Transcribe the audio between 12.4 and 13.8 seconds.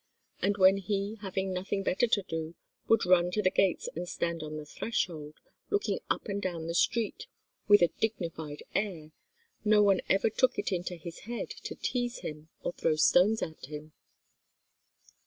or throw stones at